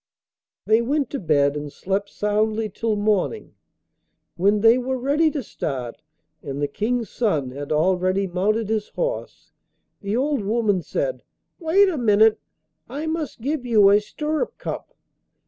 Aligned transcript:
They 0.65 0.81
went 0.81 1.11
to 1.11 1.19
bed, 1.19 1.55
and 1.55 1.71
slept 1.71 2.09
soundly 2.09 2.69
till 2.69 2.95
morning. 2.95 3.53
When 4.35 4.61
they 4.61 4.79
were 4.79 4.97
ready 4.97 5.29
to 5.29 5.43
start 5.43 6.01
and 6.41 6.59
the 6.59 6.67
King's 6.67 7.07
son 7.11 7.51
had 7.51 7.71
already 7.71 8.25
mounted 8.25 8.69
his 8.69 8.87
horse 8.89 9.51
the 10.01 10.17
old 10.17 10.41
woman 10.43 10.81
said: 10.81 11.21
'Wait 11.59 11.87
a 11.87 11.99
minute, 11.99 12.39
I 12.89 13.05
must 13.05 13.41
give 13.41 13.63
you 13.63 13.91
a 13.91 13.99
stirrup 14.01 14.57
cup. 14.57 14.95